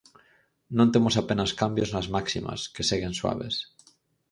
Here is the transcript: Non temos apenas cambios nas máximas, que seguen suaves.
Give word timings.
Non 0.77 0.91
temos 0.93 1.15
apenas 1.21 1.51
cambios 1.61 1.89
nas 1.95 2.07
máximas, 2.15 2.59
que 2.73 2.87
seguen 2.89 3.13
suaves. 3.19 3.55